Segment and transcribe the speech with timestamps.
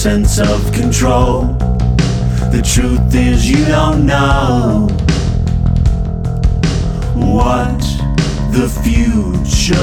[0.00, 1.42] Sense of control.
[2.52, 4.88] The truth is, you don't know
[7.14, 7.80] what
[8.50, 9.76] the future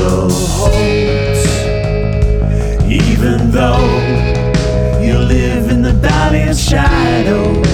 [0.58, 1.46] holds.
[2.92, 3.86] Even though
[5.00, 7.68] you live in the valley of shadows,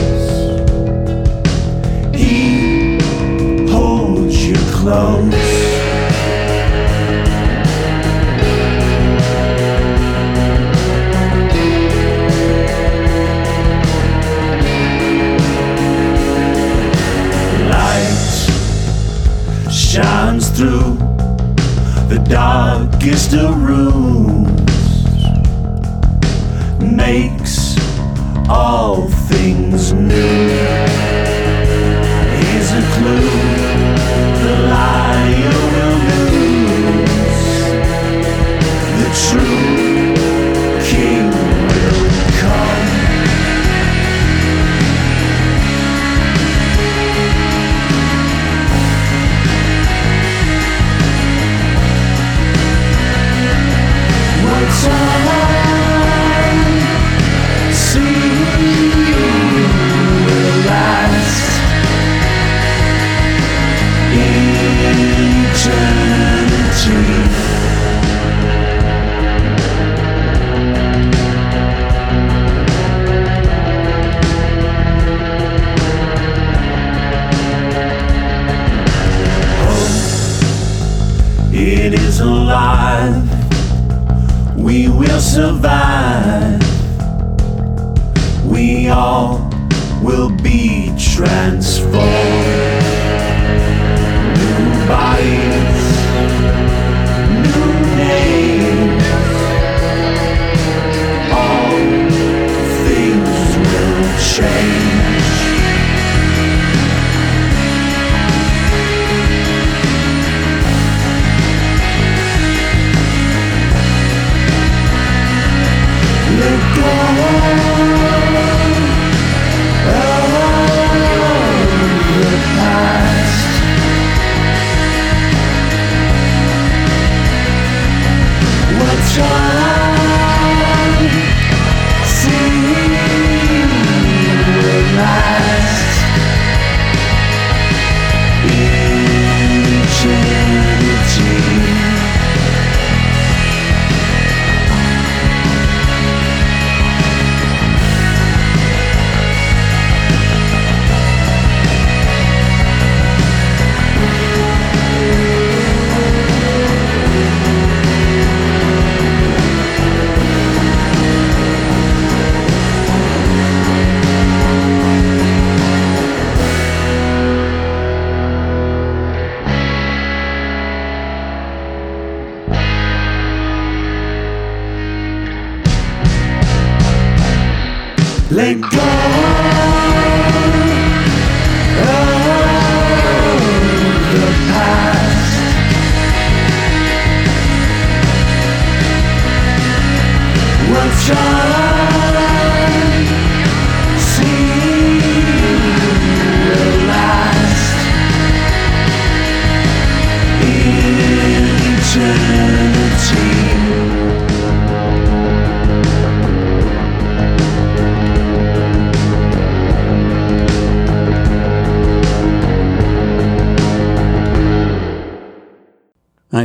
[2.13, 2.97] He
[3.71, 5.62] holds you close.
[19.93, 20.97] Shines through.
[22.09, 24.49] The darkest of rooms,
[26.81, 27.77] makes
[28.49, 30.39] all things new.
[32.41, 33.29] Here's a clue.
[34.41, 37.45] The liar will lose,
[38.99, 39.82] the true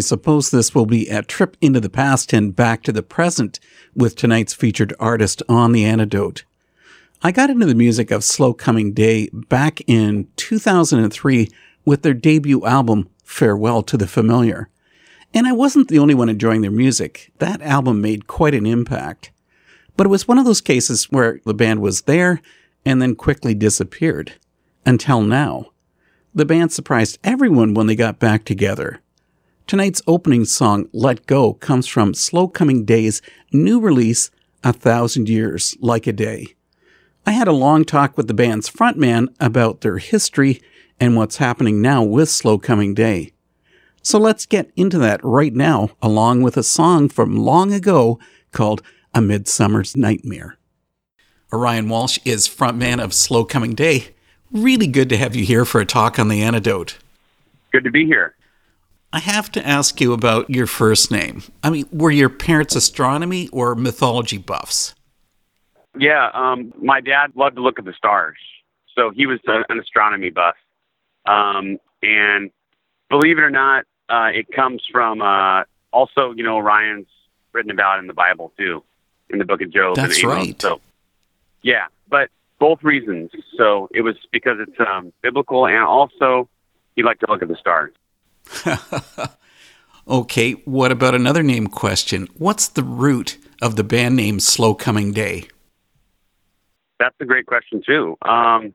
[0.09, 3.61] suppose this will be a trip into the past and back to the present
[3.95, 6.45] with tonight's featured artist on the antidote.
[7.23, 11.49] I got into the music of Slow Coming Day back in 2003
[11.85, 14.69] with their debut album, Farewell to the Familiar.
[15.35, 17.33] And I wasn't the only one enjoying their music.
[17.39, 19.31] That album made quite an impact.
[19.97, 22.41] But it was one of those cases where the band was there
[22.85, 24.35] and then quickly disappeared.
[24.87, 25.67] Until now.
[26.35, 29.01] The band surprised everyone when they got back together.
[29.69, 33.21] Tonight's opening song, Let Go, comes from Slow Coming Day's
[33.53, 34.31] new release,
[34.65, 36.55] A Thousand Years Like a Day.
[37.27, 40.63] I had a long talk with the band's frontman about their history
[40.99, 43.33] and what's happening now with Slow Coming Day.
[44.01, 48.19] So let's get into that right now, along with a song from long ago
[48.53, 48.81] called
[49.13, 50.57] A Midsummer's Nightmare.
[51.53, 54.15] Orion Walsh is frontman of Slow Coming Day.
[54.51, 56.97] Really good to have you here for a talk on the antidote.
[57.71, 58.35] Good to be here.
[59.13, 61.43] I have to ask you about your first name.
[61.63, 64.95] I mean, were your parents astronomy or mythology buffs?
[65.99, 68.37] Yeah, um, my dad loved to look at the stars,
[68.95, 70.57] so he was a, an astronomy buff.
[71.25, 72.51] Um, and
[73.09, 77.09] believe it or not, uh, it comes from uh, also, you know, Orion's
[77.53, 78.85] written about in the Bible too,
[79.31, 79.97] in the Book of Job.
[79.97, 80.61] That's right.
[80.61, 80.81] So,
[81.63, 82.29] yeah, but
[82.59, 83.31] both reasons.
[83.57, 86.49] So it was because it's um, biblical, and also
[86.95, 87.93] he liked to look at the stars.
[90.09, 92.29] okay, what about another name question?
[92.37, 95.49] What's the root of the band name Slow Coming Day?
[96.99, 98.17] That's a great question too.
[98.23, 98.75] Um,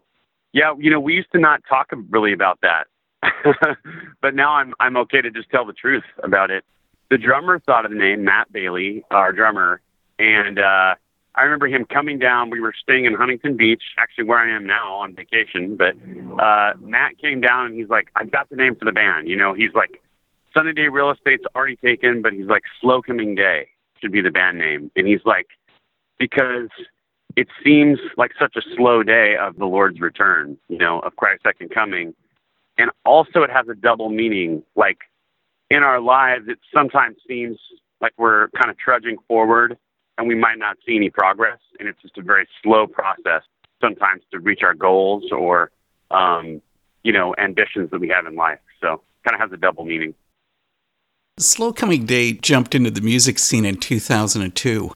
[0.53, 2.87] yeah, you know, we used to not talk really about that,
[4.21, 6.63] but now I'm I'm okay to just tell the truth about it.
[7.09, 9.81] The drummer thought of the name Matt Bailey, our drummer,
[10.19, 10.95] and uh,
[11.35, 12.50] I remember him coming down.
[12.50, 15.75] We were staying in Huntington Beach, actually where I am now on vacation.
[15.75, 15.95] But
[16.41, 19.35] uh, Matt came down and he's like, "I've got the name for the band." You
[19.35, 20.01] know, he's like,
[20.53, 23.69] "Sunny Day Real Estate's already taken, but he's like, Slow Coming Day
[24.00, 25.47] should be the band name." And he's like,
[26.19, 26.69] because
[27.36, 31.44] it seems like such a slow day of the Lord's return, you know, of Christ's
[31.44, 32.13] second coming.
[32.77, 34.62] And also, it has a double meaning.
[34.75, 35.00] Like
[35.71, 37.57] in our lives, it sometimes seems
[38.01, 39.77] like we're kind of trudging forward
[40.18, 41.60] and we might not see any progress.
[41.80, 43.44] And it's just a very slow process
[43.81, 45.71] sometimes to reach our goals or,
[46.12, 46.62] um,
[47.04, 48.60] you know, ambitions that we have in life.
[48.81, 50.13] So, kind of has a double meaning.
[51.39, 54.92] Slow Coming Day jumped into the music scene in 2002.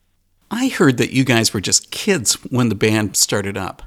[0.52, 3.82] I heard that you guys were just kids when the band started up.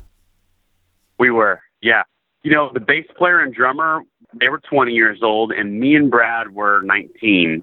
[1.19, 2.03] We were, yeah.
[2.43, 4.03] You know, the bass player and drummer,
[4.35, 7.63] they were 20 years old, and me and Brad were 19.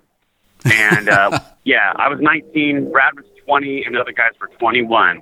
[0.66, 5.22] And uh, yeah, I was 19, Brad was 20, and the other guys were 21.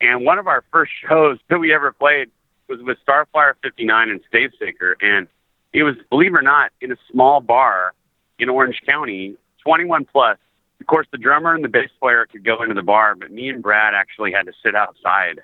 [0.00, 2.30] And one of our first shows that we ever played
[2.68, 4.94] was with Starflyer 59 and Stavesacre.
[5.00, 5.28] And
[5.72, 7.92] it was, believe it or not, in a small bar
[8.38, 10.38] in Orange County, 21 plus.
[10.80, 13.48] Of course, the drummer and the bass player could go into the bar, but me
[13.48, 15.40] and Brad actually had to sit outside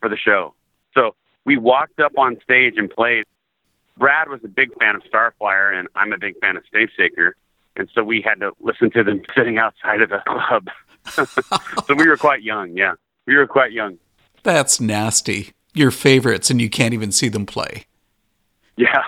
[0.00, 0.54] for the show.
[0.94, 1.14] So
[1.44, 3.24] we walked up on stage and played.
[3.96, 7.32] Brad was a big fan of Starflyer, and I'm a big fan of Stavesacre.
[7.76, 10.68] And so we had to listen to them sitting outside of the club.
[11.86, 12.94] so we were quite young, yeah.
[13.26, 13.98] We were quite young.
[14.42, 15.52] That's nasty.
[15.74, 17.86] Your favorites, and you can't even see them play.
[18.76, 19.04] Yeah.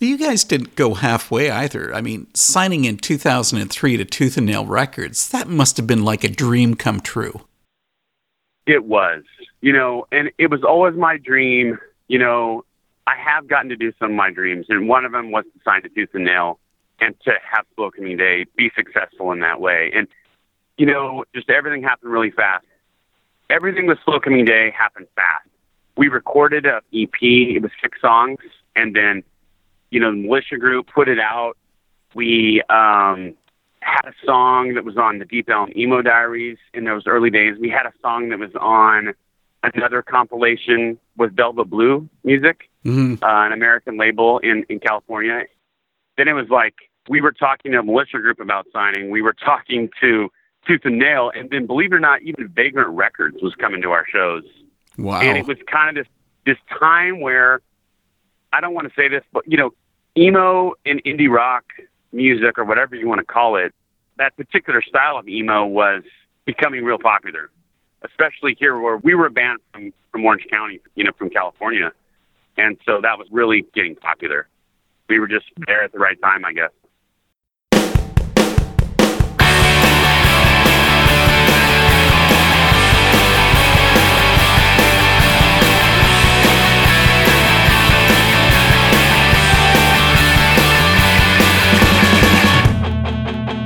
[0.00, 1.94] Well you guys didn't go halfway either.
[1.94, 6.24] I mean, signing in 2003 to Tooth and Nail Records, that must have been like
[6.24, 7.40] a dream come true.
[8.66, 9.22] It was,
[9.60, 11.78] you know, and it was always my dream.
[12.08, 12.64] You know,
[13.06, 15.60] I have gotten to do some of my dreams, and one of them was to
[15.64, 16.58] sign to Tooth and Nail
[17.00, 19.90] and to have Slow Coming Day be successful in that way.
[19.94, 20.08] And,
[20.76, 22.66] you know, just everything happened really fast.
[23.50, 25.48] Everything with Slow Coming Day happened fast.
[25.96, 28.38] We recorded a EP, it was six songs,
[28.74, 29.22] and then,
[29.90, 31.56] you know, the Militia Group put it out.
[32.14, 33.34] We um,
[33.80, 37.56] had a song that was on the Deep Elm Emo Diaries in those early days.
[37.60, 39.14] We had a song that was on
[39.62, 43.22] another compilation with Velvet Blue Music, Mhm.
[43.22, 45.44] uh, an American label in, in California.
[46.16, 46.74] Then it was like
[47.08, 49.10] we were talking to a Militia Group about signing.
[49.10, 50.30] We were talking to
[50.66, 53.90] Tooth and Nail, and then believe it or not, even Vagrant Records was coming to
[53.90, 54.44] our shows.
[54.98, 55.20] Wow.
[55.20, 56.12] And it was kind of this
[56.46, 57.60] this time where
[58.52, 59.70] I don't want to say this, but you know,
[60.16, 61.64] emo and indie rock
[62.12, 63.74] music or whatever you want to call it,
[64.18, 66.02] that particular style of emo was
[66.44, 67.50] becoming real popular,
[68.02, 71.92] especially here where we were a band from from Orange County, you know, from California,
[72.56, 74.48] and so that was really getting popular.
[75.08, 76.70] We were just there at the right time, I guess.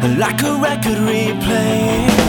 [0.02, 2.27] Like a record replay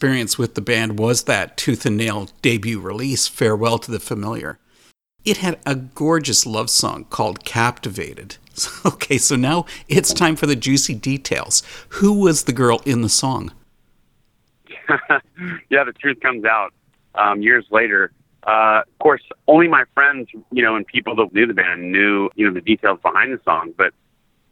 [0.00, 4.58] experience with the band was that Tooth and Nail debut release, Farewell to the Familiar.
[5.26, 8.36] It had a gorgeous love song called Captivated.
[8.86, 11.62] Okay, so now it's time for the juicy details.
[12.00, 13.52] Who was the girl in the song?
[15.70, 16.72] yeah, the truth comes out
[17.14, 18.10] um, years later.
[18.42, 22.30] Uh, of course, only my friends, you know, and people that knew the band knew,
[22.36, 23.72] you know, the details behind the song.
[23.76, 23.92] But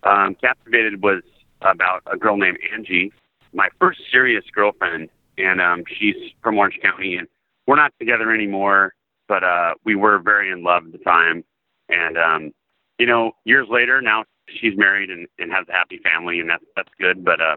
[0.03, 1.23] um, Captivated was
[1.63, 3.13] about a girl named Angie,
[3.53, 7.29] my first serious girlfriend, and um, she's from Orange County, and
[7.67, 8.95] we're not together anymore,
[9.29, 11.45] but uh, we were very in love at the time.
[11.89, 12.53] And um,
[12.99, 16.65] you know, years later, now she's married and, and has a happy family, and that's
[16.77, 17.25] that's good.
[17.25, 17.57] But uh,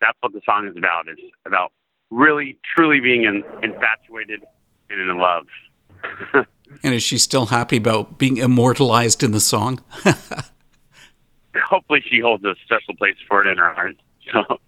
[0.00, 1.08] that's what the song is about.
[1.08, 1.72] It's about
[2.10, 4.44] really, truly being in, infatuated
[4.90, 5.46] and in love.
[6.82, 9.80] and is she still happy about being immortalized in the song?
[11.64, 13.96] Hopefully, she holds a special place for it in her heart.
[14.32, 14.58] So.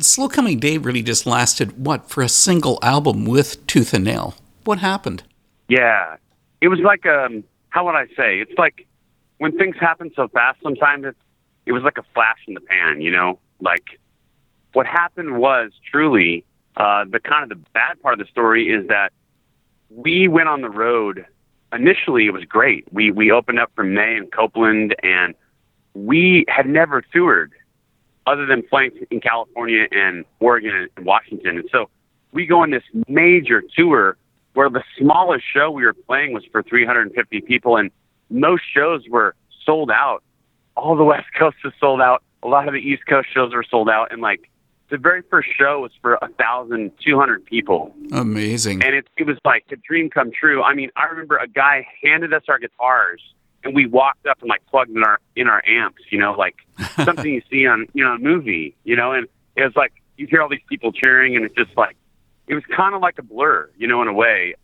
[0.00, 4.36] Slow Coming Day really just lasted, what, for a single album with Tooth and Nail?
[4.64, 5.24] What happened?
[5.68, 6.16] Yeah.
[6.60, 8.40] It was like, um, how would I say?
[8.40, 8.86] It's like
[9.38, 11.18] when things happen so fast sometimes, it's,
[11.66, 13.40] it was like a flash in the pan, you know?
[13.60, 13.98] Like,
[14.72, 16.44] what happened was truly
[16.76, 19.12] uh, the kind of the bad part of the story is that
[19.90, 21.26] we went on the road.
[21.72, 22.86] Initially, it was great.
[22.92, 25.34] We we opened up for Mae in Copeland, and
[25.94, 27.52] we had never toured
[28.28, 31.58] other than playing in California and Oregon and Washington.
[31.58, 31.88] And so
[32.32, 34.16] we go on this major tour
[34.54, 37.90] where the smallest show we were playing was for 350 people, and
[38.28, 40.22] most shows were sold out.
[40.76, 42.22] All the West Coast was sold out.
[42.42, 44.50] A lot of the East Coast shows were sold out, and like
[44.90, 47.94] the very first show was for a thousand two hundred people.
[48.12, 48.82] Amazing.
[48.82, 50.62] And it it was like a dream come true.
[50.62, 53.20] I mean, I remember a guy handed us our guitars
[53.64, 56.56] and we walked up and like plugged in our in our amps, you know, like
[57.04, 60.26] something you see on you know a movie, you know, and it was like you
[60.26, 61.96] hear all these people cheering and it's just like
[62.46, 64.54] it was kind of like a blur, you know, in a way.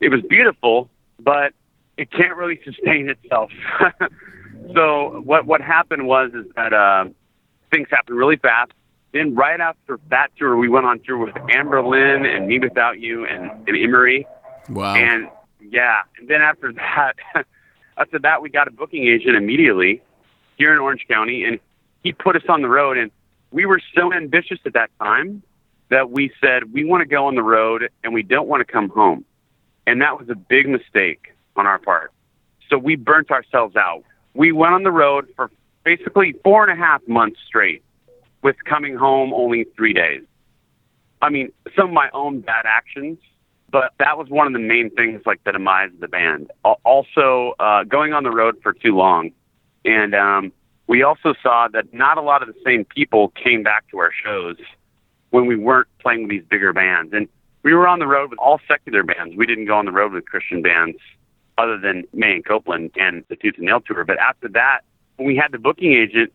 [0.00, 1.52] It was beautiful, but
[1.96, 3.50] it can't really sustain itself.
[4.74, 7.06] so what what happened was is that uh,
[7.70, 8.72] things happened really fast
[9.12, 13.76] then right after that tour, we went on tour with Anberlin and mewithoutYou and, and
[13.76, 14.26] Emery.
[14.68, 14.94] Wow.
[14.94, 15.28] And
[15.60, 17.16] yeah, and then after that,
[17.96, 20.02] after that, we got a booking agent immediately
[20.56, 21.58] here in Orange County, and
[22.02, 22.96] he put us on the road.
[22.96, 23.10] And
[23.50, 25.42] we were so ambitious at that time
[25.90, 28.72] that we said we want to go on the road and we don't want to
[28.72, 29.24] come home.
[29.86, 32.12] And that was a big mistake on our part.
[32.68, 34.04] So we burnt ourselves out.
[34.34, 35.50] We went on the road for
[35.84, 37.82] basically four and a half months straight
[38.42, 40.22] with coming home only three days.
[41.20, 43.18] I mean, some of my own bad actions,
[43.70, 46.50] but that was one of the main things, like the demise of the band.
[46.84, 49.30] Also, uh, going on the road for too long,
[49.84, 50.52] and um,
[50.86, 54.10] we also saw that not a lot of the same people came back to our
[54.24, 54.56] shows
[55.30, 57.12] when we weren't playing with these bigger bands.
[57.12, 57.28] And
[57.62, 59.36] we were on the road with all secular bands.
[59.36, 60.98] We didn't go on the road with Christian bands
[61.58, 64.04] other than Mae and Copeland and the Tooth and Nail tour.
[64.04, 64.80] But after that,
[65.16, 66.32] when we had the booking agent,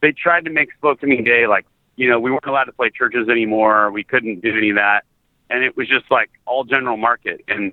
[0.00, 1.66] they tried to make Slow Coming Day like,
[1.96, 3.90] you know, we weren't allowed to play churches anymore.
[3.90, 5.04] We couldn't do any of that.
[5.50, 7.42] And it was just like all general market.
[7.48, 7.72] And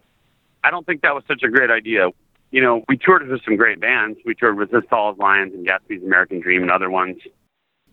[0.64, 2.10] I don't think that was such a great idea.
[2.52, 4.18] You know, we toured with some great bands.
[4.26, 7.18] We toured with As Tall as Lions and Gatsby's American Dream and other ones.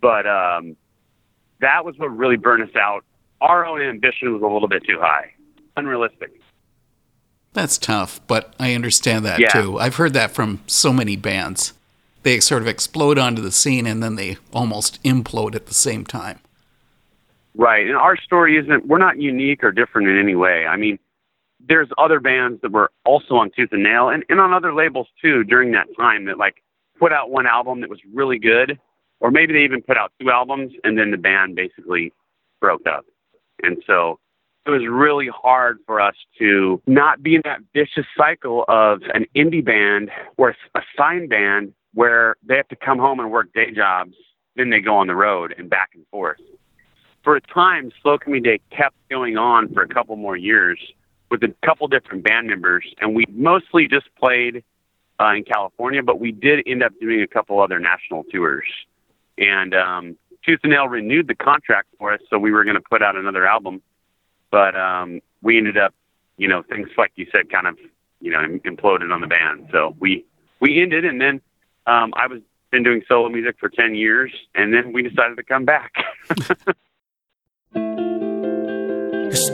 [0.01, 0.77] But um,
[1.61, 3.05] that was what really burned us out.
[3.41, 5.33] Our own ambition was a little bit too high,
[5.77, 6.31] unrealistic.
[7.55, 9.49] That's tough, but I understand that Yeah.
[9.49, 9.79] too.
[9.79, 11.75] I've heard that from so many bands.
[12.23, 16.05] They sort of explode onto the scene and then they almost implode at the same
[16.05, 16.39] time.
[17.55, 17.87] Right.
[17.87, 20.67] And our story isn't, we're not unique or different in any way.
[20.67, 20.99] I mean,
[21.69, 25.09] there's other bands that were also on Tooth and Nail and, and on other labels
[25.21, 26.63] too during that time that like
[26.99, 28.79] put out one album that was really good,
[29.21, 32.13] or maybe they even put out two albums and then the band basically
[32.61, 33.05] broke up.
[33.63, 34.19] And so
[34.67, 39.27] it was really hard for us to not be in that vicious cycle of an
[39.37, 43.71] indie band or a signed band where they have to come home and work day
[43.75, 44.15] jobs,
[44.57, 46.41] then they go on the road and back and forth.
[47.23, 50.79] For a time, Slow Coming Day kept going on for a couple more years
[51.31, 54.65] with a couple different band members, and we mostly just played
[55.21, 58.67] uh, in California, but we did end up doing a couple other national tours.
[59.39, 62.83] And um, Tooth and Nail renewed the contract for us, so we were going to
[62.83, 63.83] put out another album,
[64.51, 65.95] but um, we ended up,
[66.39, 67.79] you know, things like you said, kind of,
[68.21, 69.69] you know, imploded on the band.
[69.71, 70.25] So we
[70.61, 71.41] we ended, and then
[71.87, 75.45] um, I was been doing solo music for ten years, and then we decided to
[75.45, 75.93] come back.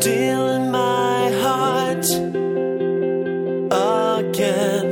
[0.01, 2.07] Still in my heart
[4.29, 4.88] again.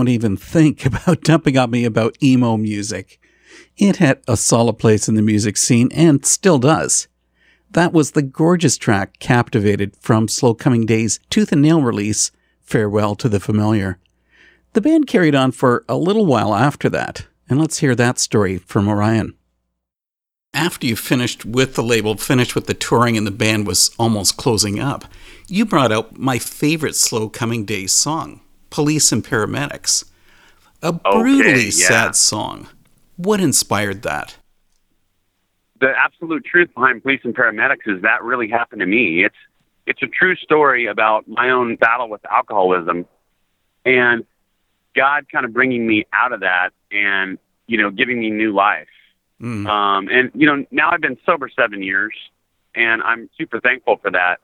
[0.00, 3.20] Don't even think about dumping on me about emo music.
[3.76, 7.06] It had a solid place in the music scene and still does.
[7.72, 12.30] That was the gorgeous track Captivated from Slow Coming Days' Tooth and Nail release,
[12.62, 13.98] Farewell to the Familiar.
[14.72, 18.56] The band carried on for a little while after that, and let's hear that story
[18.56, 19.34] from Orion.
[20.54, 24.38] After you finished with the label, finished with the touring, and the band was almost
[24.38, 25.04] closing up,
[25.46, 30.04] you brought out my favorite Slow Coming Days song, Police and Paramedics.
[30.82, 31.70] A brutally yeah.
[31.70, 32.68] sad song.
[33.16, 34.36] What inspired that?
[35.80, 39.24] the absolute truth behind police and paramedics is that really happened to me.
[39.24, 39.36] It's
[39.86, 43.06] it's a true story about my own battle with alcoholism,
[43.84, 44.24] and
[44.94, 48.88] God kind of bringing me out of that and you know giving me new life.
[49.40, 49.66] Mm.
[49.66, 52.12] Um, and you know now I've been sober seven years,
[52.74, 54.36] and I'm super thankful for that.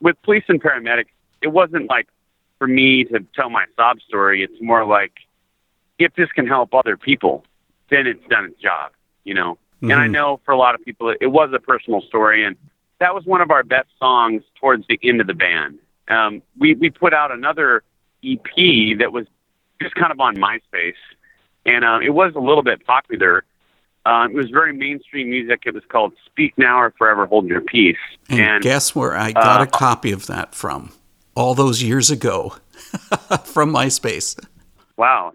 [0.00, 2.08] With police and paramedics, it wasn't like
[2.60, 4.44] for me to tell my sob story.
[4.44, 5.12] It's more like
[5.98, 7.42] if this can help other people,
[7.88, 8.92] then it's done its job.
[9.24, 9.58] You know.
[9.82, 10.12] And I Mhm.
[10.12, 12.54] know for a lot of people, it, it was a personal story, and
[12.98, 15.78] that was one of our best songs towards the end of the band.
[16.08, 17.82] Um, we we put out another
[18.22, 19.26] EP that was
[19.80, 21.00] just kind of on MySpace,
[21.64, 23.44] and uh, it was a little bit popular.
[24.04, 25.62] Uh, it was very mainstream music.
[25.64, 27.96] It was called "Speak Now or Forever Hold Your Peace,"
[28.28, 30.92] And, guess where I got uh, a copy of that from?
[31.34, 32.50] All those years ago
[33.44, 34.38] from MySpace.
[34.96, 35.32] Wow.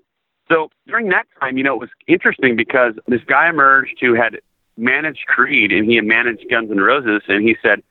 [0.50, 4.40] So during that time, you know, it was interesting because this guy emerged who had
[4.78, 7.82] managed Creed and he had managed Guns N' Roses, and he said,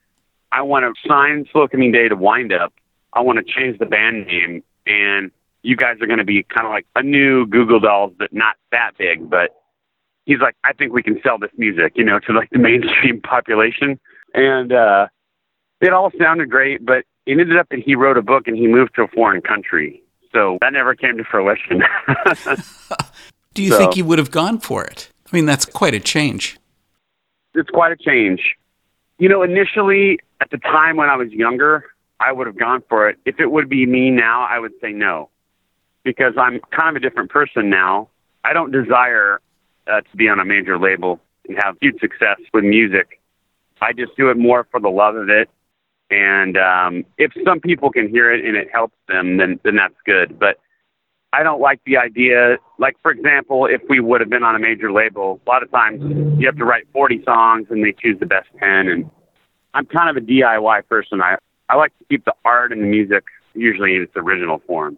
[0.51, 2.73] "I want to sign Slow Coming Day to Wind Up.
[3.13, 5.31] I want to change the band name, and
[5.63, 8.31] you guys are going to be kind of like a new Goo Goo Dolls, but
[8.31, 9.51] not that big." But
[10.25, 13.21] he's like, "I think we can sell this music, you know, to like the mainstream
[13.21, 13.99] population,"
[14.33, 15.07] and uh,
[15.85, 18.67] it all sounded great, but it ended up that he wrote a book and he
[18.67, 20.01] moved to a foreign country.
[20.33, 21.81] So that never came to fruition.
[23.53, 25.09] Do you So- think you would have gone for it?
[25.31, 26.57] I mean, that's quite a change.
[27.53, 28.55] it's quite a change.
[29.17, 31.85] You know, initially at the time when I was younger,
[32.19, 33.17] I would have gone for it.
[33.25, 35.29] If it would be me now, I would say no,
[36.03, 38.09] because I'm kind of a different person now.
[38.43, 39.39] I don't desire
[39.87, 43.19] uh, to be on a major label and have huge success with music.
[43.81, 45.49] I just do it more for the love of it.
[46.09, 49.95] And um, if some people can hear it and it helps them, then then that's
[50.05, 50.37] good.
[50.39, 50.59] But
[51.33, 52.57] I don't like the idea.
[52.77, 55.71] Like, for example, if we would have been on a major label, a lot of
[55.71, 56.01] times
[56.39, 58.69] you have to write 40 songs and they choose the best 10.
[58.87, 59.11] And
[59.73, 61.21] I'm kind of a DIY person.
[61.21, 61.37] I,
[61.67, 64.97] I like to keep the art and the music usually in its original form.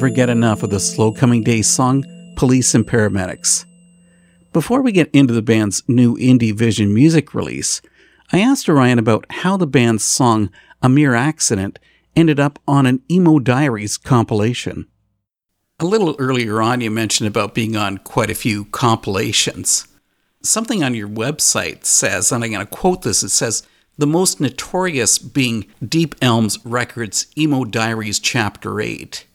[0.00, 3.66] Never get enough of the Slow Coming Day song, Police and Paramedics.
[4.50, 7.82] Before we get into the band's new Indie Vision music release,
[8.32, 10.48] I asked Orion about how the band's song,
[10.80, 11.78] A Mere Accident,
[12.16, 14.86] ended up on an Emo Diaries compilation.
[15.78, 19.86] A little earlier on, you mentioned about being on quite a few compilations.
[20.42, 23.64] Something on your website says, and I'm going to quote this it says,
[23.98, 29.26] the most notorious being Deep Elms Records Emo Diaries Chapter 8.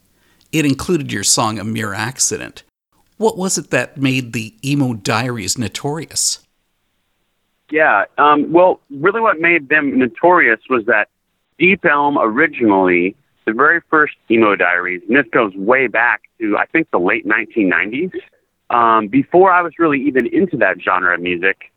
[0.55, 2.63] It included your song A Mere Accident.
[3.17, 6.39] What was it that made the Emo Diaries notorious?
[7.69, 8.05] Yeah.
[8.17, 11.09] Um, well, really, what made them notorious was that
[11.59, 16.67] Deep Elm originally, the very first emo diaries, and this goes way back to I
[16.67, 18.13] think the late 1990s.
[18.69, 21.73] Um, before I was really even into that genre of music,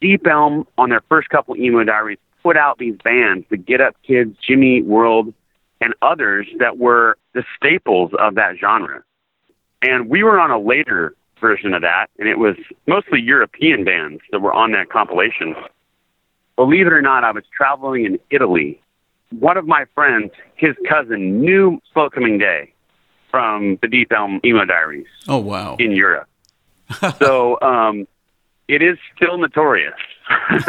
[0.00, 3.96] Deep Elm on their first couple emo diaries put out these bands, the Get Up
[4.06, 5.34] Kids, Jimmy World,
[5.80, 9.02] and others that were the staples of that genre.
[9.82, 12.54] And we were on a later version of that, and it was
[12.86, 15.56] mostly European bands that were on that compilation.
[16.56, 18.80] Believe it or not, I was traveling in Italy.
[19.30, 22.72] One of my friends, his cousin, knew Slow Coming Day
[23.30, 25.76] from the Deep Elm Emo Diaries Oh, wow.
[25.80, 26.28] in Europe.
[27.18, 28.06] so um,
[28.72, 29.94] it is still notorious.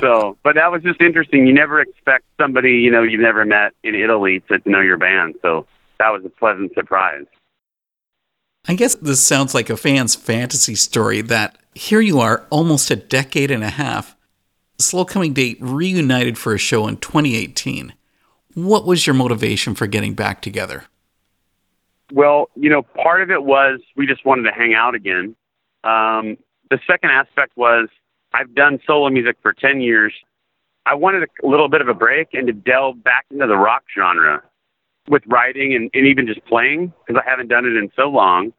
[0.00, 1.46] so, but that was just interesting.
[1.46, 5.34] You never expect somebody you know you've never met in Italy to know your band.
[5.42, 5.66] So
[5.98, 7.26] that was a pleasant surprise.
[8.68, 12.96] I guess this sounds like a fan's fantasy story that here you are, almost a
[12.96, 14.16] decade and a half.
[14.78, 17.92] Slow Coming Day reunited for a show in 2018.
[18.54, 20.84] What was your motivation for getting back together?
[22.12, 25.34] Well, you know, part of it was we just wanted to hang out again.
[25.82, 26.36] Um,
[26.72, 27.88] the second aspect was
[28.32, 30.14] I've done solo music for 10 years.
[30.86, 33.84] I wanted a little bit of a break and to delve back into the rock
[33.94, 34.42] genre
[35.06, 38.54] with writing and, and even just playing because I haven't done it in so long.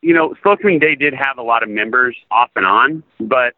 [0.00, 3.54] You know, Slow Coming Day did have a lot of members off and on, but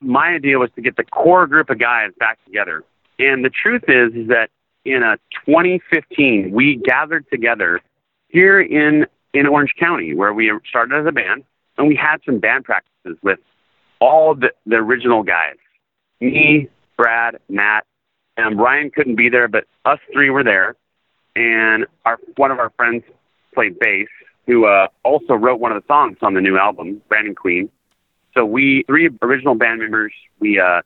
[0.00, 2.82] my idea was to get the core group of guys back together.
[3.20, 4.50] And the truth is, is that
[4.84, 7.80] in a 2015, we gathered together
[8.28, 11.44] here in in Orange County, where we started as a band,
[11.78, 13.38] and we had some band practices with
[14.00, 15.56] all the, the original guys.
[16.20, 17.86] Me, Brad, Matt,
[18.36, 20.76] and Ryan couldn't be there, but us three were there.
[21.36, 23.04] And our one of our friends
[23.54, 24.08] played bass,
[24.46, 27.70] who uh, also wrote one of the songs on the new album, Brandon Queen.
[28.34, 30.82] So we three original band members, we uh,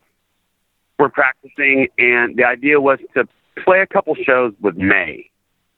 [0.99, 3.27] were practicing, and the idea was to
[3.65, 5.31] play a couple shows with Mae,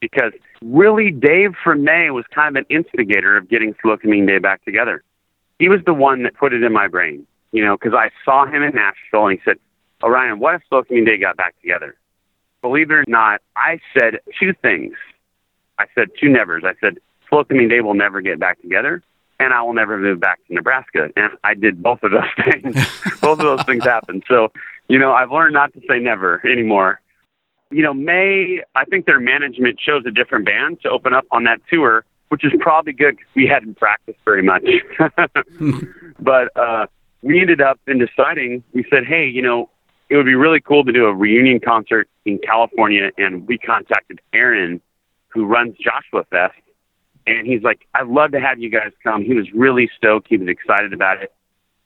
[0.04, 4.36] because really Dave from Mae was kind of an instigator of getting Slow Coming Day
[4.36, 5.02] back together.
[5.58, 8.44] He was the one that put it in my brain, you know, because I saw
[8.44, 9.56] him in Nashville, and he said,
[10.02, 11.96] oh, "Orion, what if Slow Coming Day got back together?"
[12.60, 14.94] Believe it or not, I said two things.
[15.78, 16.64] I said two nevers.
[16.66, 16.98] I said
[17.30, 19.02] Slow Coming Day will never get back together,
[19.40, 21.08] and I will never move back to Nebraska.
[21.16, 22.74] And I did both of those things.
[23.22, 24.24] both of those things happened.
[24.28, 24.52] So,
[24.88, 27.00] you know, I've learned not to say never anymore.
[27.74, 31.42] You know, Mae, I think their management chose a different band to open up on
[31.42, 34.62] that tour, which is probably good because we hadn't practiced very much.
[36.20, 36.86] but uh,
[37.22, 39.70] we ended up in deciding, we said, hey, you know,
[40.08, 43.10] it would be really cool to do a reunion concert in California.
[43.18, 44.80] And we contacted Aaron,
[45.26, 46.54] who runs Joshua Fest.
[47.26, 49.24] And he's like, I'd love to have you guys come.
[49.24, 50.28] He was really stoked.
[50.28, 51.32] He was excited about it.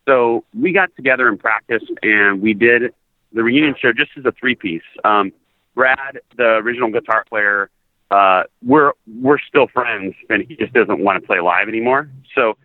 [0.07, 2.93] So we got together and practiced, and we did
[3.33, 4.83] the reunion show just as a three piece.
[5.03, 5.33] Um,
[5.79, 7.71] Brad, the original guitar player,
[8.11, 12.11] uh, we're we're still friends, and he just doesn't want to play live anymore.
[12.35, 12.59] So,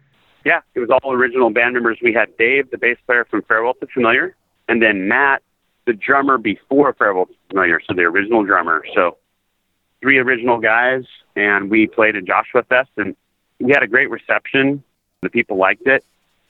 [0.44, 2.00] yeah, it was all original band members.
[2.02, 4.36] We had Dave, the bass player from Farewell to Familiar,
[4.68, 5.44] and then Matt,
[5.86, 8.84] the drummer before Farewell to Familiar, so the original drummer.
[8.96, 9.18] So,
[10.02, 11.04] three original guys,
[11.36, 13.16] and we played at Joshua Fest, and
[13.60, 14.84] we had a great reception.
[15.22, 16.04] The people liked it,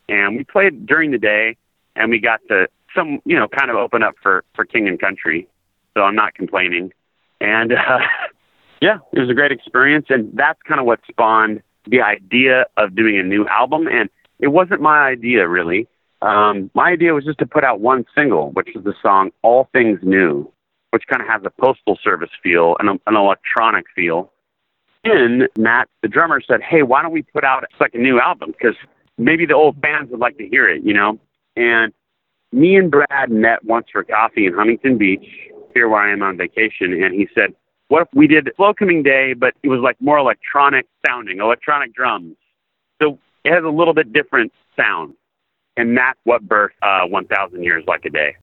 [0.08, 1.58] and we played during the day,
[1.98, 4.98] and we got to some, you know, kind of open up for for King and
[4.98, 5.50] Country.
[5.96, 6.92] So I'm not complaining,
[7.40, 8.00] and uh,
[8.82, 12.96] yeah, it was a great experience, and that's kind of what spawned the idea of
[12.96, 13.88] doing a new album.
[13.88, 15.88] And it wasn't my idea really.
[16.22, 19.70] Um, my idea was just to put out one single, which is the song "All
[19.74, 20.52] Things New,"
[20.92, 24.32] which kind of has a postal service feel and an electronic feel.
[25.04, 28.54] And Matt, the drummer, said, "Hey, why don't we put out like a new album?
[28.58, 28.76] Because
[29.18, 31.20] maybe the old fans would like to hear it, you know."
[31.58, 31.92] And
[32.54, 35.28] me and Brad met once for coffee in Huntington Beach,
[35.74, 37.54] here where I am on vacation, and he said,
[37.88, 41.94] "What if we did Slow Coming Day, but it was like more electronic sounding, electronic
[41.94, 42.36] drums?
[43.02, 45.16] So it has a little bit different sound."
[45.76, 48.36] And that's what birthed uh, 1,000 Years Like a Day.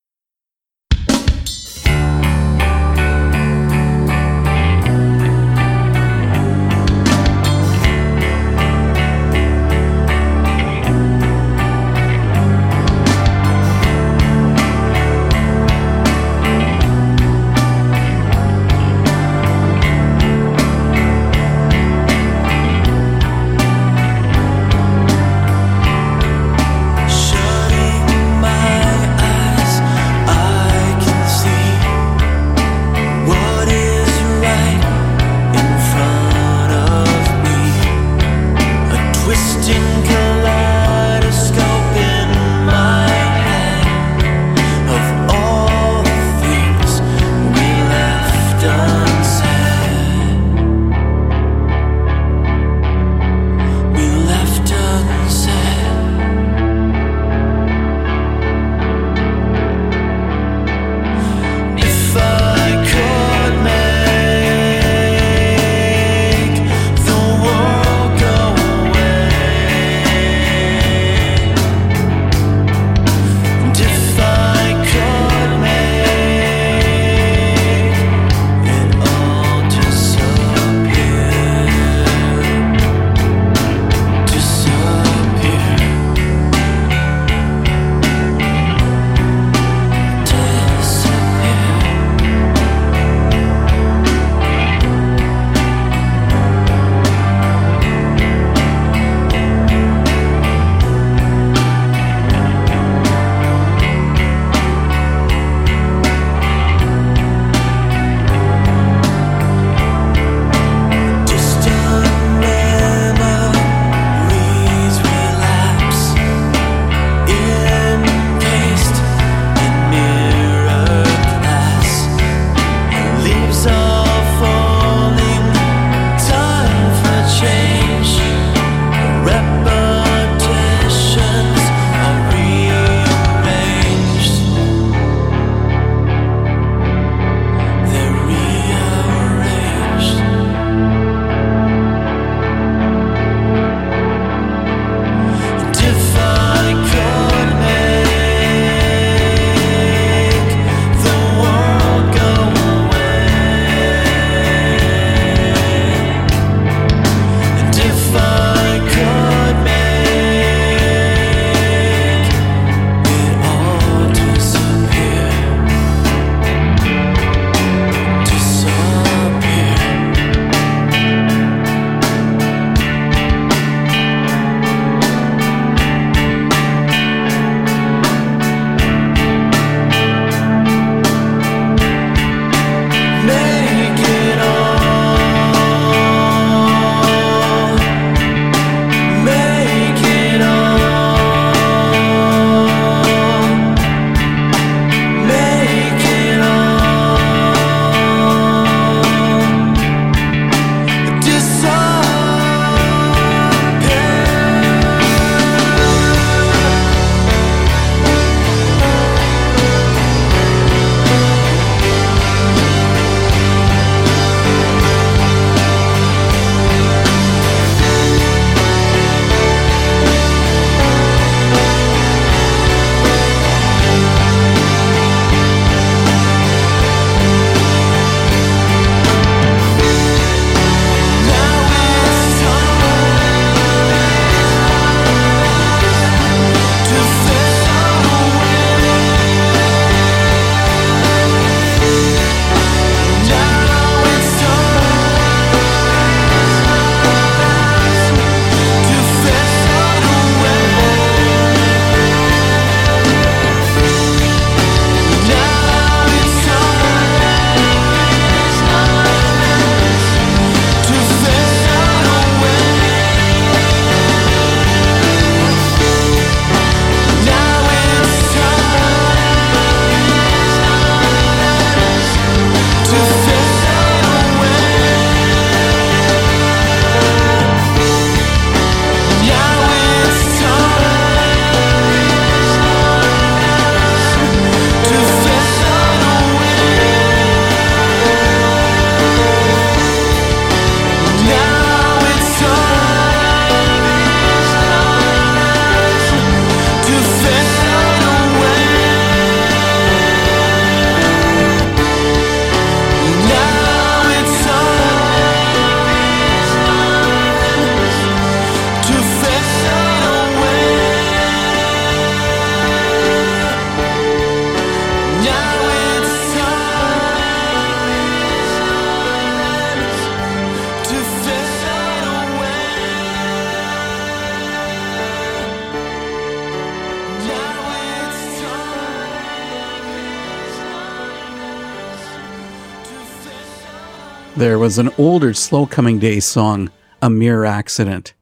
[334.41, 336.71] There was an older Slow Coming Day song,
[337.03, 338.15] A Mere Accident.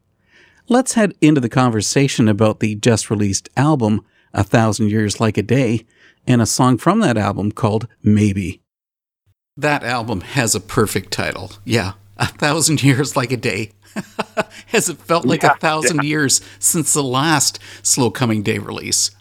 [0.67, 4.03] Let's head into the conversation about the just released album,
[4.33, 5.85] A Thousand Years Like a Day,
[6.27, 8.61] and a song from that album called Maybe.
[9.55, 11.53] That album has a perfect title.
[11.63, 13.71] Yeah, A Thousand Years Like a Day.
[14.67, 19.11] has it felt like Yeah, a thousand years since the last Slow Coming Day release?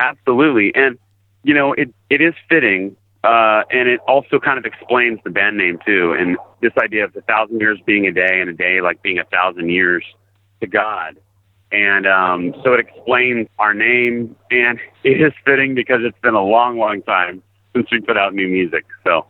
[0.00, 0.72] Absolutely.
[0.74, 0.98] And,
[1.44, 2.96] you know, it, it is fitting.
[3.26, 6.14] Uh, and it also kind of explains the band name too.
[6.16, 9.18] And this idea of a thousand years being a day and a day like being
[9.18, 10.04] a thousand years
[10.60, 11.18] to God.
[11.72, 14.36] And um, so it explains our name.
[14.52, 17.42] And it is fitting because it's been a long, long time
[17.74, 18.84] since we put out new music.
[19.02, 19.26] So,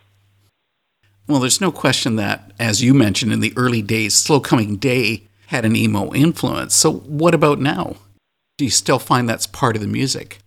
[1.27, 5.27] Well, there's no question that, as you mentioned in the early days, Slow Coming Day
[5.47, 6.75] had an emo influence.
[6.75, 7.97] So, what about now?
[8.59, 10.39] Do you still find that's part of the music?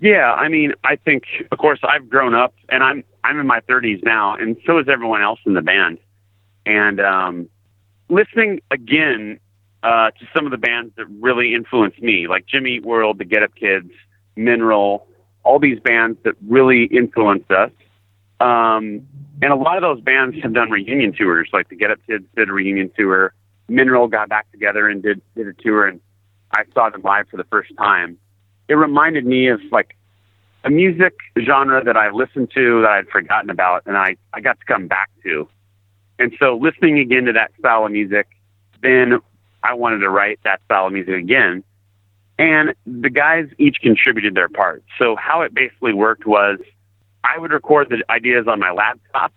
[0.00, 3.60] Yeah, I mean, I think, of course, I've grown up, and I'm I'm in my
[3.60, 5.98] 30s now, and so is everyone else in the band.
[6.64, 7.48] And um,
[8.08, 9.38] listening again
[9.82, 13.26] uh, to some of the bands that really influenced me, like Jimmy Eat World, the
[13.26, 13.90] Get Up Kids,
[14.36, 15.06] Mineral,
[15.42, 17.70] all these bands that really influenced us.
[18.40, 19.06] Um,
[19.42, 22.24] and a lot of those bands have done reunion tours, like the Get Up Kids
[22.36, 23.34] did a reunion tour.
[23.68, 26.00] Mineral got back together and did did a tour, and
[26.52, 28.18] I saw them live for the first time
[28.70, 29.96] it reminded me of like
[30.62, 31.12] a music
[31.44, 34.86] genre that I listened to that I'd forgotten about and I, I got to come
[34.86, 35.48] back to.
[36.20, 38.28] And so listening again to that style of music,
[38.80, 39.18] then
[39.64, 41.64] I wanted to write that style of music again.
[42.38, 44.84] And the guys each contributed their part.
[44.98, 46.60] So how it basically worked was
[47.24, 49.32] I would record the ideas on my laptop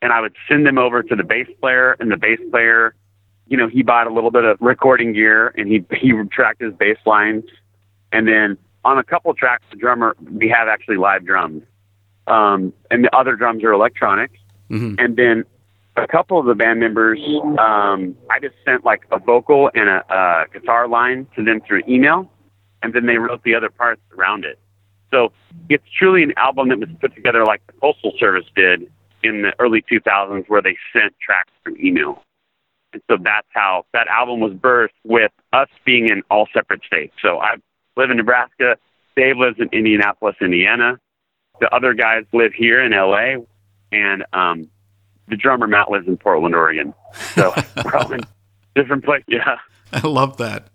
[0.00, 2.94] and I would send them over to the bass player and the bass player,
[3.48, 6.72] you know, he bought a little bit of recording gear and he, he tracked his
[6.72, 7.44] bass lines.
[8.10, 11.62] And then on a couple tracks, the drummer, we have actually live drums.
[12.26, 14.30] Um, and the other drums are electronic.
[14.70, 14.96] Mhm.
[14.98, 15.44] And then
[15.96, 17.20] a couple of the band members,
[17.58, 21.82] um, I just sent like a vocal and a, a guitar line to them through
[21.88, 22.30] email.
[22.82, 24.58] And then they wrote the other parts around it.
[25.10, 25.32] So
[25.68, 28.90] it's truly an album that was put together like the Postal Service did
[29.22, 32.22] in the early 2000s, where they sent tracks through email.
[32.92, 37.14] And so that's how that album was birthed with us being in all separate states.
[37.20, 37.56] So I
[37.98, 38.76] live in Nebraska.
[39.16, 40.98] Dave lives in Indianapolis, Indiana.
[41.60, 43.44] The other guys live here in LA.
[43.90, 44.70] And um,
[45.26, 46.94] the drummer, Matt, lives in Portland, Oregon.
[47.34, 47.52] So
[47.84, 48.20] we're all in
[48.74, 49.26] different places.
[49.28, 49.58] Yeah.
[49.92, 50.68] I love that.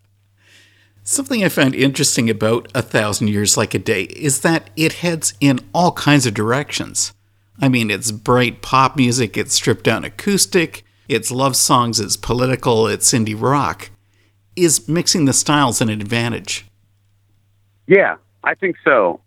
[1.03, 5.34] Something I find interesting about A Thousand Years Like a Day is that it heads
[5.39, 7.13] in all kinds of directions.
[7.59, 12.88] I mean, it's bright pop music, it's stripped down acoustic, it's love songs, it's political,
[12.88, 13.91] it's indie rock.
[14.55, 16.65] Is mixing the styles an advantage?
[17.88, 19.19] Yeah, I think so.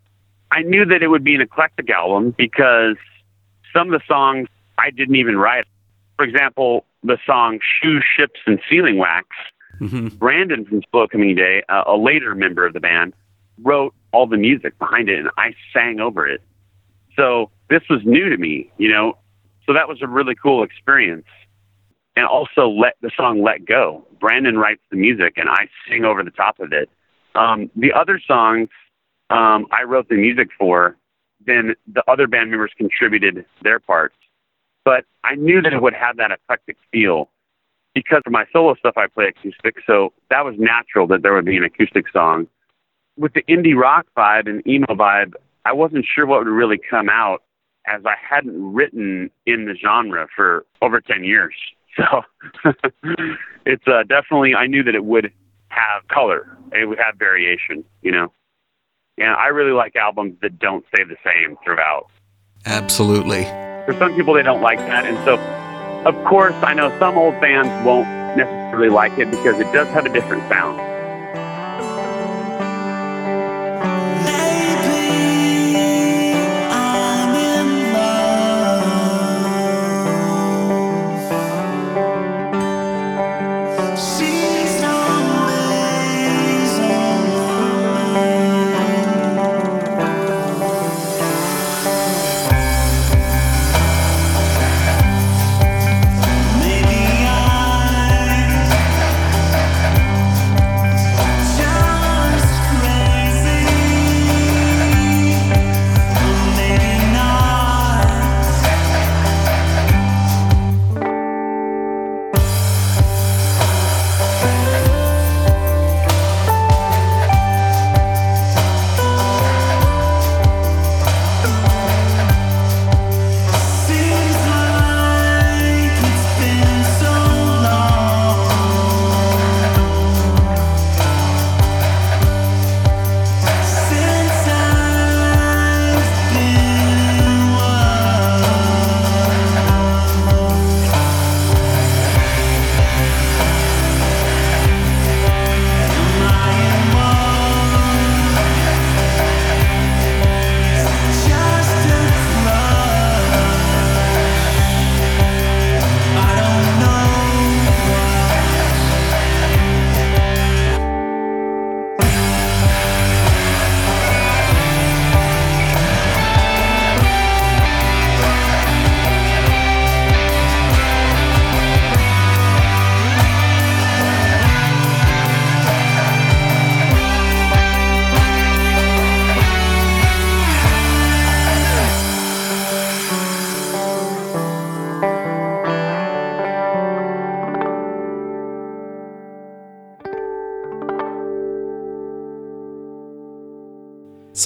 [0.50, 2.96] I knew that it would be an eclectic album because
[3.72, 4.48] some of the songs
[4.78, 5.64] I didn't even write.
[6.16, 9.28] For example, the song Shoes, Ships, and Sealing Wax,
[9.80, 13.12] mhm Brandon from Slow Coming Day, uh, a later member of the band,
[13.62, 16.40] wrote all the music behind it, and I sang over it.
[17.16, 19.18] So this was new to me, you know.
[19.66, 21.26] So that was a really cool experience.
[22.14, 26.22] And also, let the song "Let Go." Brandon writes the music, and I sing over
[26.22, 26.88] the top of it.
[27.36, 28.68] Um, the other songs
[29.30, 30.96] um, I wrote the music for,
[31.44, 34.16] then the other band members contributed their parts.
[34.84, 37.28] But I knew that it would have that eclectic feel
[37.94, 39.76] because for my solo stuff, I play acoustic.
[39.86, 42.46] So that was natural that there would be an acoustic song.
[43.16, 45.32] With the indie rock vibe and emo vibe,
[45.64, 47.42] I wasn't sure what would really come out
[47.86, 51.54] as I hadn't written in the genre for over 10 years.
[51.96, 52.20] So
[53.64, 55.32] it's uh, definitely, I knew that it would
[55.76, 58.32] have color, it would have variation, you know.
[59.18, 62.10] And I really like albums that don't stay the same throughout.
[62.66, 63.44] Absolutely.
[63.86, 65.06] For some people, they don't like that.
[65.06, 65.38] And so,
[66.08, 68.06] of course, I know some old fans won't
[68.36, 70.78] necessarily like it because it does have a different sound.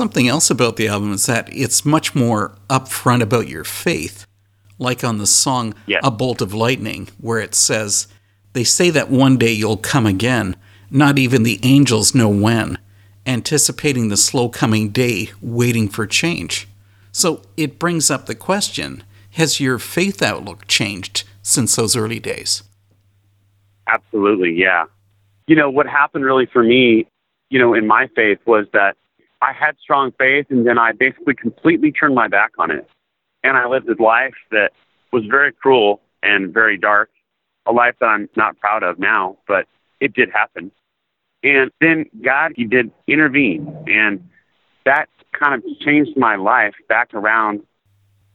[0.00, 4.26] Something else about the album is that it's much more upfront about your faith,
[4.78, 6.00] like on the song Yes.
[6.02, 8.08] A Bolt of Lightning, where it says,
[8.54, 10.56] They say that one day you'll come again,
[10.90, 12.78] not even the angels know when,
[13.26, 16.66] anticipating the slow coming day, waiting for change.
[17.12, 22.62] So it brings up the question Has your faith outlook changed since those early days?
[23.86, 24.86] Absolutely, yeah.
[25.46, 27.06] You know, what happened really for me,
[27.50, 28.96] you know, in my faith was that
[29.42, 32.88] I had strong faith and then I basically completely turned my back on it.
[33.42, 34.72] And I lived a life that
[35.12, 37.10] was very cruel and very dark,
[37.66, 39.66] a life that I'm not proud of now, but
[40.00, 40.70] it did happen.
[41.42, 44.28] And then God, He did intervene, and
[44.84, 47.62] that kind of changed my life back around.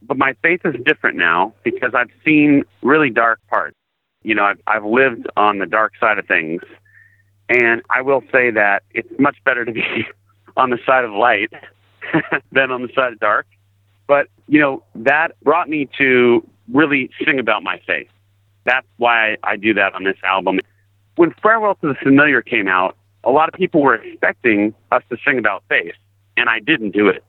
[0.01, 3.77] But my faith is different now because I've seen really dark parts
[4.25, 6.63] you know, I've, I've lived on the dark side of things.
[7.47, 9.81] And I will say that it's much better to be
[10.57, 11.51] on the side of light
[12.51, 13.47] than on the side of dark.
[14.07, 18.09] But, you know, that brought me to really sing about my faith.
[18.65, 20.59] That's why I do that on this album.
[21.15, 25.17] When Farewell to the Familiar came out, a lot of people were expecting us to
[25.25, 25.95] sing about faith,
[26.37, 27.23] and I didn't do it.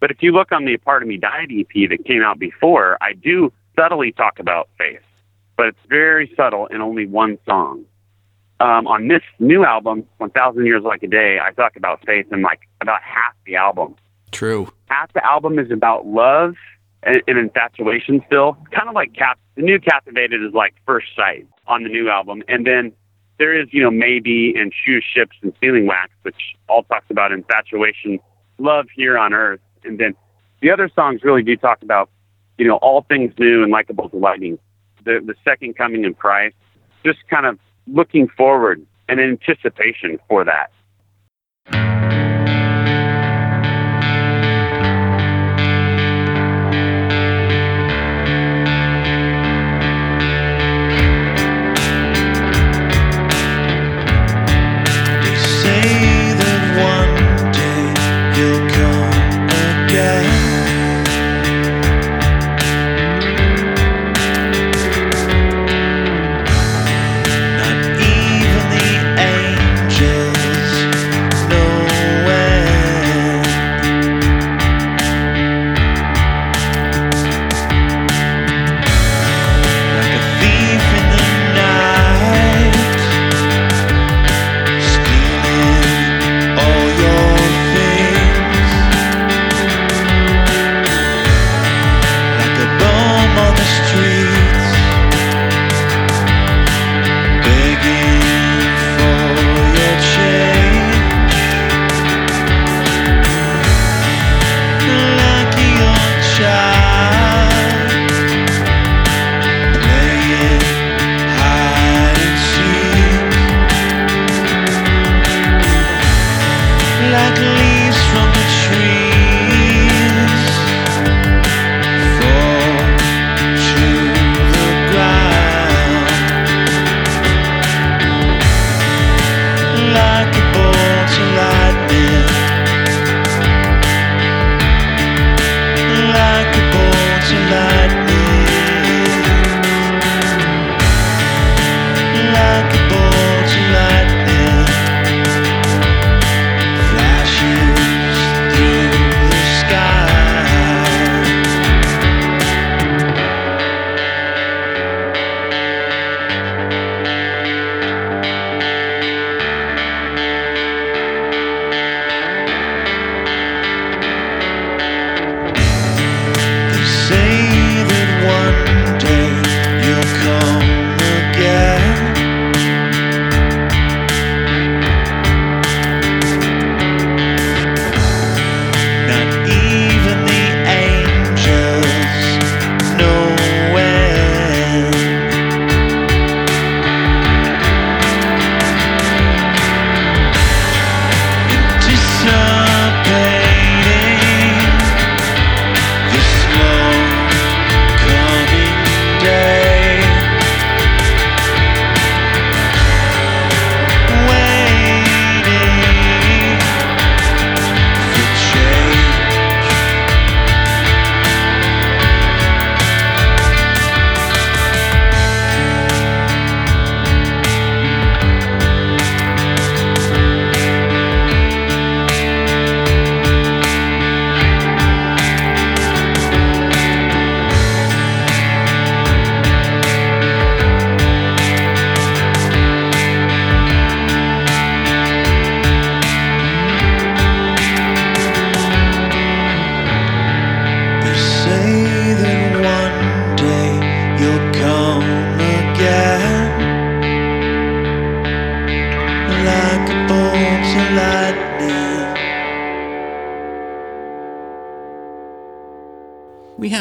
[0.00, 2.98] But if you look on the Part of Me Died EP that came out before,
[3.00, 5.00] I do subtly talk about faith
[5.60, 7.84] but it's very subtle in only one song.
[8.60, 12.42] Um, on this new album, 1,000 Years Like a Day, I talk about faith in
[12.42, 13.96] like about half the album.
[14.32, 14.70] True.
[14.86, 16.54] Half the album is about love
[17.02, 18.58] and, and infatuation still.
[18.70, 22.42] Kind of like Cap- the new Captivated is like First Sight on the new album.
[22.48, 22.92] And then
[23.38, 27.32] there is, you know, Maybe and Shoes, Ships, and Sealing Wax, which all talks about
[27.32, 28.20] infatuation,
[28.58, 29.60] love here on earth.
[29.84, 30.14] And then
[30.60, 32.10] the other songs really do talk about,
[32.58, 34.58] you know, all things new and likable to lightning
[35.04, 36.56] the, the second coming in Christ,
[37.04, 37.58] just kind of
[37.92, 40.70] looking forward and anticipation for that.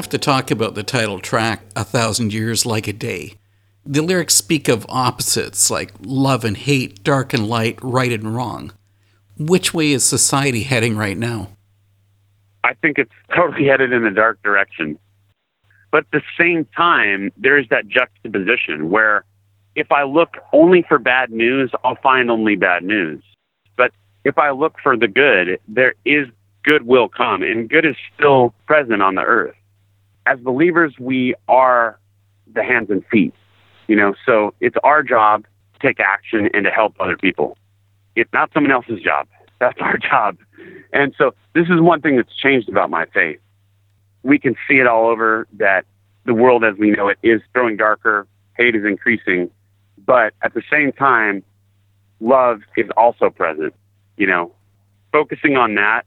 [0.09, 3.35] To talk about the title track, A Thousand Years Like a Day.
[3.85, 8.71] The lyrics speak of opposites like love and hate, dark and light, right and wrong.
[9.37, 11.49] Which way is society heading right now?
[12.63, 14.99] I think it's totally headed in a dark direction.
[15.91, 19.23] But at the same time, there is that juxtaposition where
[19.75, 23.23] if I look only for bad news, I'll find only bad news.
[23.77, 23.91] But
[24.23, 26.27] if I look for the good, there is
[26.63, 29.55] good will come, and good is still present on the earth.
[30.29, 31.99] As believers, we are
[32.53, 33.33] the hands and feet,
[33.87, 37.57] you know, so it's our job to take action and to help other people.
[38.15, 39.27] It's not someone else's job.
[39.59, 40.37] That's our job.
[40.93, 43.39] And so this is one thing that's changed about my faith.
[44.21, 45.85] We can see it all over that
[46.25, 49.49] the world as we know it is growing darker, hate is increasing,
[50.05, 51.43] but at the same time,
[52.19, 53.73] love is also present.
[54.17, 54.51] You know,
[55.11, 56.03] focusing on that,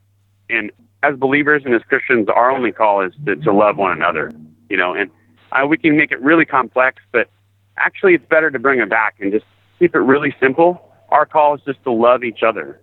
[0.49, 0.71] and
[1.03, 4.31] as believers and as Christians, our only call is to, to love one another.
[4.69, 5.11] You know, and
[5.51, 7.29] uh, we can make it really complex, but
[7.77, 9.45] actually, it's better to bring it back and just
[9.77, 10.89] keep it really simple.
[11.09, 12.79] Our call is just to love each other,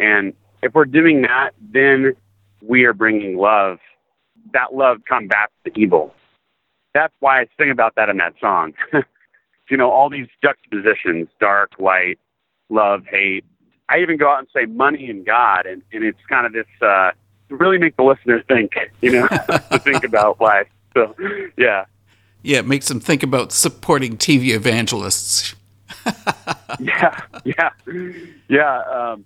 [0.00, 2.14] and if we're doing that, then
[2.62, 3.78] we are bringing love.
[4.52, 6.14] That love combats the evil.
[6.94, 8.72] That's why I sing about that in that song.
[9.70, 12.18] you know, all these juxtapositions, dark, light,
[12.70, 13.44] love, hate.
[13.88, 16.66] I even go out and say money and God, and, and it's kind of this
[16.80, 17.10] uh,
[17.58, 19.26] really make the listener think, you know,
[19.78, 20.68] think about life.
[20.94, 21.14] So,
[21.56, 21.86] yeah.
[22.42, 25.54] Yeah, it makes them think about supporting TV evangelists.
[26.80, 27.70] yeah, yeah,
[28.48, 28.82] yeah.
[28.82, 29.24] Um,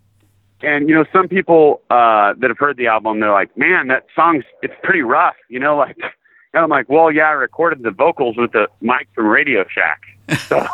[0.61, 4.07] and you know, some people uh, that have heard the album, they're like, "Man, that
[4.14, 5.97] song's it's pretty rough," you know, like.
[6.55, 10.01] And I'm like, well, yeah, I recorded the vocals with the mic from Radio Shack.
[10.47, 10.66] So,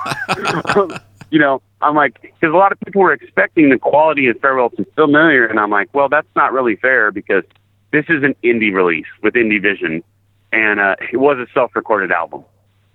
[1.34, 4.70] you know, I'm like, because a lot of people were expecting the quality of Farewell
[4.70, 7.42] to Familiar, and I'm like, well, that's not really fair because
[7.90, 10.04] this is an indie release with Indie Vision,
[10.52, 12.44] and uh, it was a self-recorded album.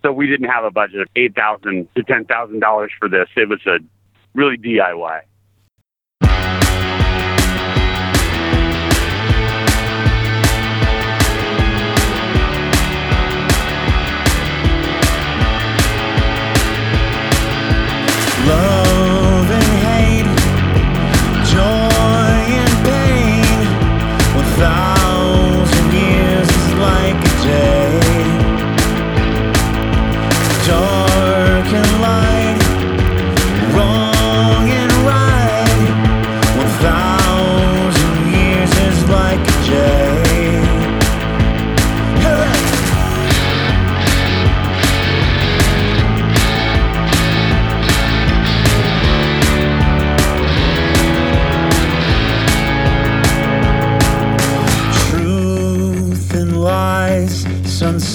[0.03, 3.27] So we didn't have a budget of eight thousand to ten thousand dollars for this.
[3.35, 3.79] It was a
[4.33, 5.19] really DIY.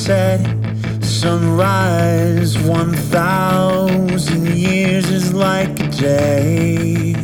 [0.04, 2.58] Sunset, sunrise.
[2.58, 7.23] One thousand years is like a day.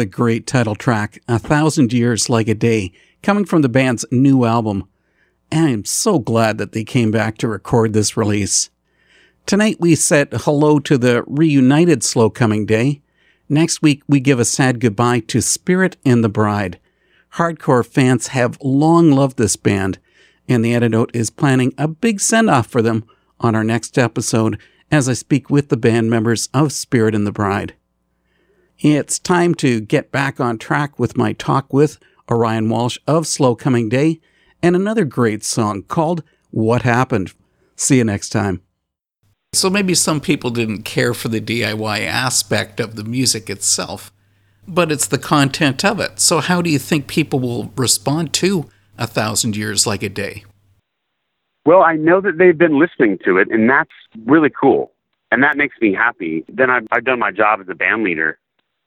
[0.00, 2.90] The great title track, A Thousand Years Like a Day,
[3.22, 4.88] coming from the band's new album.
[5.52, 8.70] And I am so glad that they came back to record this release.
[9.44, 13.02] Tonight we said hello to the reunited Slow Coming Day.
[13.46, 16.80] Next week we give a sad goodbye to Spirit and the Bride.
[17.34, 19.98] Hardcore fans have long loved this band,
[20.48, 23.04] and the antidote is planning a big send off for them
[23.38, 24.58] on our next episode
[24.90, 27.74] as I speak with the band members of Spirit and the Bride.
[28.82, 31.98] It's time to get back on track with my talk with
[32.30, 34.20] Orion Walsh of Slow Coming Day
[34.62, 37.34] and another great song called What Happened.
[37.76, 38.62] See you next time.
[39.52, 44.14] So maybe some people didn't care for the DIY aspect of the music itself,
[44.66, 46.18] but it's the content of it.
[46.18, 50.44] So how do you think people will respond to A Thousand Years Like a Day?
[51.66, 53.90] Well, I know that they've been listening to it, and that's
[54.24, 54.92] really cool.
[55.30, 56.46] And that makes me happy.
[56.48, 58.38] Then I've, I've done my job as a band leader,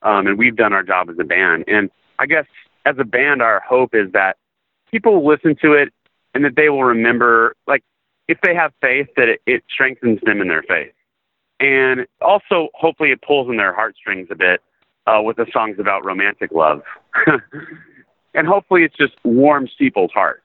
[0.03, 1.65] um, and we've done our job as a band.
[1.67, 1.89] And
[2.19, 2.45] I guess
[2.85, 4.37] as a band, our hope is that
[4.91, 5.93] people listen to it
[6.33, 7.83] and that they will remember, like,
[8.27, 10.93] if they have faith, that it, it strengthens them in their faith.
[11.59, 14.61] And also, hopefully, it pulls in their heartstrings a bit
[15.07, 16.81] uh, with the songs about romantic love.
[18.33, 20.43] and hopefully, it just warms people's hearts,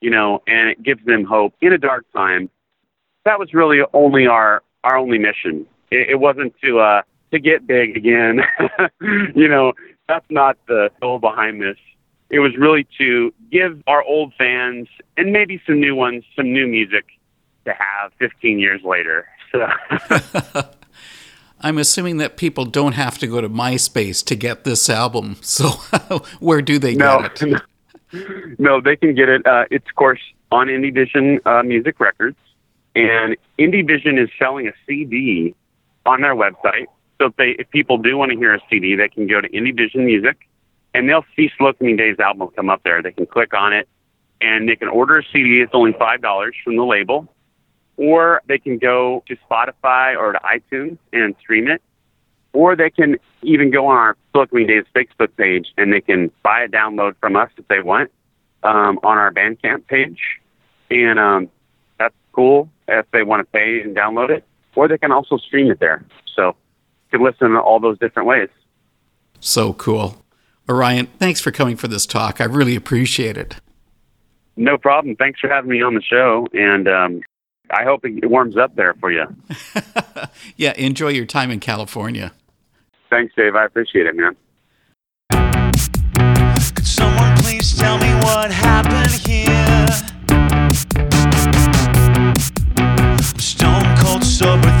[0.00, 2.50] you know, and it gives them hope in a dark time.
[3.24, 5.66] That was really only our our only mission.
[5.90, 7.02] It, it wasn't to uh,
[7.32, 8.40] to get big again.
[9.34, 9.72] you know,
[10.08, 11.76] that's not the goal behind this.
[12.30, 16.66] It was really to give our old fans and maybe some new ones some new
[16.66, 17.04] music
[17.64, 19.26] to have 15 years later.
[19.52, 19.66] So.
[21.60, 25.36] I'm assuming that people don't have to go to MySpace to get this album.
[25.40, 25.68] So
[26.40, 27.62] where do they no, get it?
[28.58, 29.46] No, they can get it.
[29.46, 30.20] Uh, it's of course
[30.52, 32.36] on Indie Vision uh, Music Records,
[32.94, 35.54] and Indie Vision is selling a CD
[36.04, 36.86] on their website.
[37.18, 39.48] So if they if people do want to hear a CD, they can go to
[39.48, 40.36] Indie Vision Music,
[40.94, 43.02] and they'll see Slow Coming Days album come up there.
[43.02, 43.88] They can click on it,
[44.40, 45.60] and they can order a CD.
[45.60, 47.32] It's only five dollars from the label,
[47.96, 51.82] or they can go to Spotify or to iTunes and stream it,
[52.52, 56.30] or they can even go on our Slow Coming Days Facebook page and they can
[56.42, 58.10] buy a download from us if they want
[58.62, 60.20] um, on our Bandcamp page,
[60.90, 61.48] and um,
[61.98, 64.44] that's cool if they want to pay and download it,
[64.74, 66.04] or they can also stream it there.
[66.34, 66.56] So
[67.12, 68.48] you can listen to all those different ways.
[69.40, 70.22] So cool.
[70.68, 72.40] Orion, thanks for coming for this talk.
[72.40, 73.56] I really appreciate it.
[74.56, 75.16] No problem.
[75.16, 77.20] Thanks for having me on the show, and um,
[77.70, 79.24] I hope it warms up there for you.
[80.56, 82.32] yeah, enjoy your time in California.
[83.10, 83.54] Thanks, Dave.
[83.54, 84.34] I appreciate it, man.
[86.74, 89.86] Could someone please tell me what happened here?
[92.78, 94.75] I'm stone cold sober,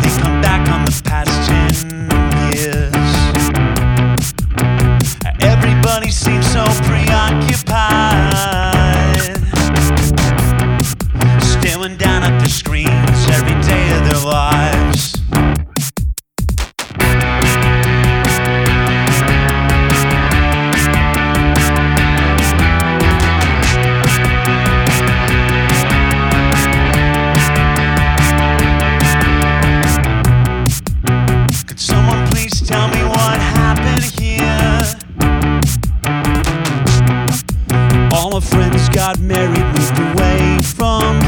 [39.06, 41.25] got married, moved away from